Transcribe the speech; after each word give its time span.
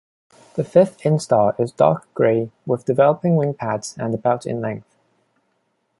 The 0.55 0.63
fifth 0.63 0.97
instar 1.05 1.53
is 1.59 1.71
dark 1.71 2.11
grey, 2.15 2.49
with 2.65 2.85
developing 2.85 3.35
wing 3.35 3.53
pads 3.53 3.95
and 3.99 4.11
about 4.15 4.47
in 4.47 4.59
length. 4.59 4.97